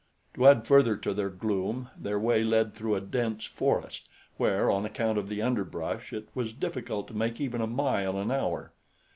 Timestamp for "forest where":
3.45-4.71